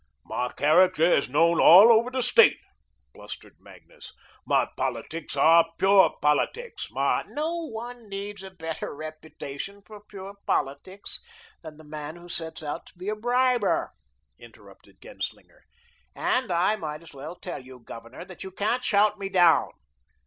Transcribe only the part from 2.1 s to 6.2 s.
State," blustered Magnus. "My politics are pure